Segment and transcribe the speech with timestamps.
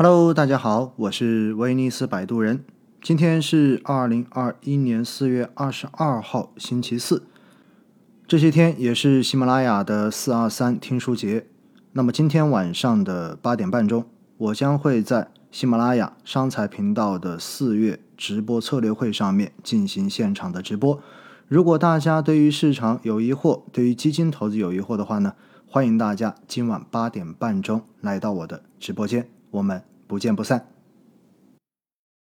[0.00, 2.64] Hello，大家好，我是威尼斯摆渡人。
[3.02, 7.24] 今天是二零二一年四月二十二号，星期四。
[8.28, 11.48] 这些天也是喜马拉雅的四二三听书节。
[11.94, 14.04] 那么今天晚上的八点半钟，
[14.36, 21.02] 我将会在喜马拉雅商财频道的四月直播策略会上面进行现场的直播。
[21.48, 25.32] 如果大家对于市场有疑惑，对于基金投资有疑惑的话呢，
[25.66, 29.28] 欢迎大家今晚八点半钟来到我的直播间。
[29.50, 30.77] 我们不见不散。